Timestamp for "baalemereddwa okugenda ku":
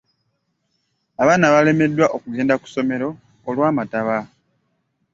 1.53-2.65